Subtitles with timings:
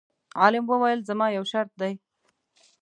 [0.39, 1.93] عالم وویل: زما یو شرط دی.